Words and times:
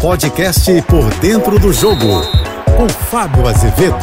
Podcast 0.00 0.82
Por 0.82 1.12
Dentro 1.14 1.58
do 1.58 1.72
Jogo, 1.72 2.22
com 2.76 2.86
Fábio 2.90 3.48
Azevedo. 3.48 3.96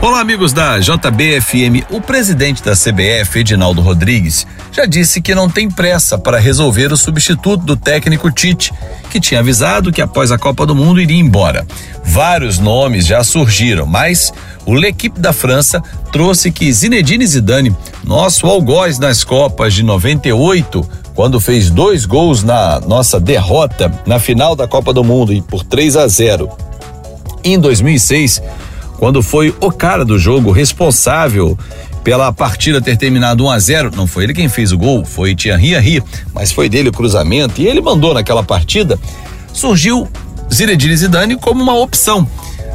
Olá, 0.00 0.20
amigos 0.20 0.50
da 0.50 0.78
JBFM. 0.78 1.84
O 1.90 2.00
presidente 2.00 2.62
da 2.62 2.72
CBF, 2.72 3.40
Edinaldo 3.40 3.82
Rodrigues, 3.82 4.46
já 4.72 4.86
disse 4.86 5.20
que 5.20 5.34
não 5.34 5.48
tem 5.48 5.70
pressa 5.70 6.16
para 6.16 6.38
resolver 6.38 6.90
o 6.90 6.96
substituto 6.96 7.62
do 7.62 7.76
técnico 7.76 8.30
Tite, 8.30 8.72
que 9.10 9.20
tinha 9.20 9.40
avisado 9.40 9.92
que 9.92 10.00
após 10.00 10.32
a 10.32 10.38
Copa 10.38 10.64
do 10.64 10.74
Mundo 10.74 11.02
iria 11.02 11.20
embora. 11.20 11.66
Vários 12.02 12.58
nomes 12.58 13.06
já 13.06 13.22
surgiram, 13.22 13.84
mas 13.84 14.32
o 14.64 14.72
L'Equipe 14.72 15.20
da 15.20 15.34
França 15.34 15.82
trouxe 16.10 16.50
que 16.50 16.72
Zinedine 16.72 17.26
Zidane, 17.26 17.76
nosso 18.02 18.46
algoz 18.46 18.98
nas 18.98 19.22
Copas 19.22 19.74
de 19.74 19.82
98, 19.82 20.82
quando 21.14 21.38
fez 21.38 21.68
dois 21.68 22.06
gols 22.06 22.42
na 22.42 22.80
nossa 22.80 23.20
derrota 23.20 23.92
na 24.06 24.18
final 24.18 24.56
da 24.56 24.66
Copa 24.66 24.94
do 24.94 25.04
Mundo 25.04 25.30
e 25.30 25.42
por 25.42 25.62
3 25.62 25.96
a 25.96 26.08
0. 26.08 26.64
Em 27.44 27.58
2006, 27.58 28.42
quando 28.96 29.22
foi 29.22 29.54
o 29.60 29.70
cara 29.70 30.02
do 30.02 30.18
jogo 30.18 30.50
responsável 30.50 31.58
pela 32.02 32.32
partida 32.32 32.80
ter 32.80 32.96
terminado 32.96 33.44
1 33.44 33.50
a 33.50 33.58
0, 33.58 33.90
não 33.94 34.06
foi 34.06 34.24
ele 34.24 34.32
quem 34.32 34.48
fez 34.48 34.72
o 34.72 34.78
gol, 34.78 35.04
foi 35.04 35.34
Thierry 35.34 35.74
Henry, 35.74 36.02
mas 36.32 36.50
foi 36.50 36.70
dele 36.70 36.88
o 36.88 36.92
cruzamento 36.92 37.60
e 37.60 37.66
ele 37.66 37.82
mandou 37.82 38.14
naquela 38.14 38.42
partida. 38.42 38.98
Surgiu 39.52 40.08
Zinedine 40.52 40.96
Zidane 40.96 41.36
como 41.36 41.62
uma 41.62 41.74
opção. 41.74 42.26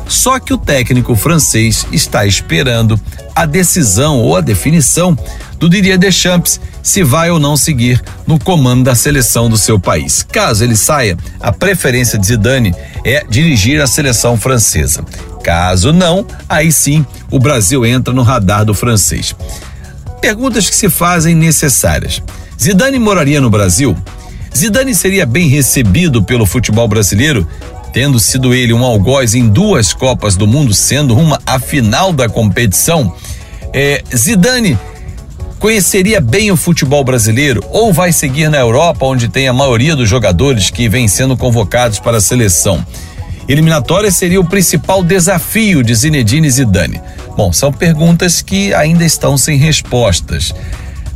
Só 0.09 0.39
que 0.39 0.51
o 0.51 0.57
técnico 0.57 1.15
francês 1.15 1.85
está 1.91 2.25
esperando 2.25 2.99
a 3.35 3.45
decisão 3.45 4.17
ou 4.17 4.35
a 4.35 4.41
definição 4.41 5.15
do 5.59 5.69
Didier 5.69 5.99
Deschamps 5.99 6.59
se 6.81 7.03
vai 7.03 7.29
ou 7.29 7.39
não 7.39 7.55
seguir 7.55 8.01
no 8.25 8.39
comando 8.39 8.83
da 8.83 8.95
seleção 8.95 9.47
do 9.47 9.57
seu 9.57 9.79
país. 9.79 10.23
Caso 10.23 10.63
ele 10.63 10.75
saia, 10.75 11.15
a 11.39 11.51
preferência 11.51 12.17
de 12.17 12.25
Zidane 12.25 12.73
é 13.05 13.23
dirigir 13.29 13.79
a 13.79 13.85
seleção 13.85 14.35
francesa. 14.35 15.05
Caso 15.43 15.93
não, 15.93 16.25
aí 16.49 16.71
sim 16.71 17.05
o 17.29 17.39
Brasil 17.39 17.85
entra 17.85 18.11
no 18.11 18.23
radar 18.23 18.65
do 18.65 18.73
francês. 18.73 19.35
Perguntas 20.19 20.67
que 20.67 20.75
se 20.75 20.89
fazem 20.89 21.35
necessárias. 21.35 22.21
Zidane 22.59 22.97
moraria 22.97 23.39
no 23.39 23.49
Brasil? 23.49 23.95
Zidane 24.57 24.95
seria 24.95 25.25
bem 25.25 25.47
recebido 25.47 26.23
pelo 26.23 26.47
futebol 26.47 26.87
brasileiro 26.87 27.47
tendo 27.91 28.19
sido 28.19 28.53
ele 28.53 28.73
um 28.73 28.83
algoz 28.83 29.35
em 29.35 29.47
duas 29.47 29.93
Copas 29.93 30.35
do 30.35 30.47
Mundo, 30.47 30.73
sendo 30.73 31.17
uma 31.17 31.39
a 31.45 31.59
final 31.59 32.13
da 32.13 32.29
competição, 32.29 33.15
é, 33.73 34.03
Zidane 34.15 34.77
conheceria 35.59 36.21
bem 36.21 36.51
o 36.51 36.57
futebol 36.57 37.03
brasileiro 37.03 37.63
ou 37.69 37.91
vai 37.91 38.13
seguir 38.13 38.49
na 38.49 38.57
Europa, 38.57 39.05
onde 39.05 39.27
tem 39.27 39.47
a 39.47 39.53
maioria 39.53 39.95
dos 39.95 40.07
jogadores 40.07 40.69
que 40.69 40.87
vêm 40.87 41.07
sendo 41.07 41.35
convocados 41.35 41.99
para 41.99 42.17
a 42.17 42.21
seleção? 42.21 42.85
Eliminatória 43.47 44.11
seria 44.11 44.39
o 44.39 44.45
principal 44.45 45.03
desafio 45.03 45.83
de 45.83 45.95
Zinedine 45.95 46.49
Zidane. 46.49 47.01
Bom, 47.35 47.51
são 47.51 47.73
perguntas 47.73 48.41
que 48.41 48.73
ainda 48.75 49.03
estão 49.03 49.37
sem 49.37 49.57
respostas. 49.57 50.53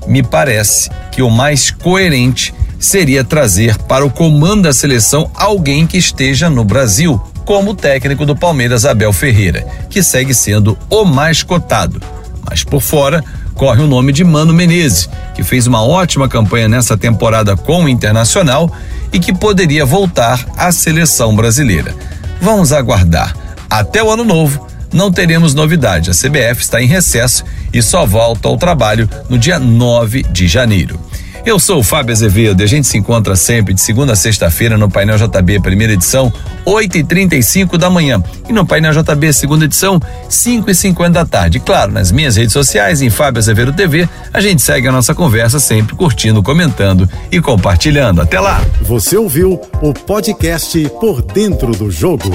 Me 0.07 0.23
parece 0.23 0.89
que 1.11 1.21
o 1.21 1.29
mais 1.29 1.69
coerente 1.69 2.53
seria 2.83 3.23
trazer 3.23 3.77
para 3.77 4.05
o 4.05 4.09
comando 4.09 4.63
da 4.63 4.73
seleção 4.73 5.31
alguém 5.33 5.87
que 5.87 5.97
esteja 5.97 6.49
no 6.49 6.65
Brasil, 6.65 7.19
como 7.45 7.71
o 7.71 7.75
técnico 7.75 8.25
do 8.25 8.35
Palmeiras, 8.35 8.85
Abel 8.85 9.13
Ferreira, 9.13 9.65
que 9.89 10.03
segue 10.03 10.33
sendo 10.33 10.77
o 10.89 11.05
mais 11.05 11.43
cotado. 11.43 12.01
Mas 12.47 12.63
por 12.63 12.81
fora, 12.81 13.23
corre 13.55 13.81
o 13.81 13.87
nome 13.87 14.11
de 14.11 14.23
Mano 14.23 14.53
Menezes, 14.53 15.09
que 15.33 15.43
fez 15.43 15.65
uma 15.65 15.81
ótima 15.81 16.27
campanha 16.27 16.67
nessa 16.67 16.97
temporada 16.97 17.55
com 17.55 17.85
o 17.85 17.89
Internacional 17.89 18.69
e 19.13 19.19
que 19.19 19.33
poderia 19.33 19.85
voltar 19.85 20.45
à 20.57 20.71
seleção 20.71 21.35
brasileira. 21.35 21.95
Vamos 22.41 22.73
aguardar. 22.73 23.33
Até 23.69 24.03
o 24.03 24.11
ano 24.11 24.25
novo, 24.25 24.67
não 24.91 25.09
teremos 25.09 25.53
novidade. 25.53 26.09
A 26.09 26.13
CBF 26.13 26.61
está 26.61 26.81
em 26.81 26.87
recesso 26.87 27.45
e 27.71 27.81
só 27.81 28.05
volta 28.05 28.49
ao 28.49 28.57
trabalho 28.57 29.09
no 29.29 29.37
dia 29.37 29.57
9 29.57 30.23
de 30.23 30.47
janeiro. 30.47 30.99
Eu 31.45 31.59
sou 31.59 31.79
o 31.79 31.83
Fábio 31.83 32.13
Azevedo 32.13 32.61
e 32.61 32.63
a 32.63 32.67
gente 32.67 32.87
se 32.87 32.97
encontra 32.97 33.35
sempre 33.35 33.73
de 33.73 33.81
segunda 33.81 34.13
a 34.13 34.15
sexta-feira 34.15 34.77
no 34.77 34.89
Painel 34.89 35.17
JB, 35.17 35.59
primeira 35.59 35.91
edição, 35.91 36.31
8 36.63 36.99
e 36.99 37.03
35 37.03 37.77
da 37.77 37.89
manhã. 37.89 38.23
E 38.47 38.53
no 38.53 38.65
Painel 38.65 38.93
JB, 38.93 39.33
segunda 39.33 39.65
edição, 39.65 39.99
5 40.29 40.71
e 40.71 40.73
50 40.75 41.11
da 41.11 41.25
tarde. 41.25 41.59
Claro, 41.59 41.91
nas 41.91 42.13
minhas 42.13 42.37
redes 42.37 42.53
sociais, 42.53 43.01
em 43.01 43.09
Fábio 43.09 43.39
Azevedo 43.39 43.73
TV, 43.73 44.07
a 44.31 44.39
gente 44.39 44.61
segue 44.61 44.87
a 44.87 44.91
nossa 44.91 45.13
conversa 45.13 45.59
sempre 45.59 45.97
curtindo, 45.97 46.41
comentando 46.41 47.09
e 47.29 47.41
compartilhando. 47.41 48.21
Até 48.21 48.39
lá! 48.39 48.65
Você 48.81 49.17
ouviu 49.17 49.59
o 49.81 49.93
podcast 49.93 50.79
Por 51.01 51.21
Dentro 51.21 51.73
do 51.73 51.91
Jogo. 51.91 52.31